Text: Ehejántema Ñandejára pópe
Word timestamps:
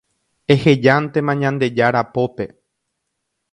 Ehejántema 0.53 1.33
Ñandejára 1.41 2.01
pópe 2.13 2.45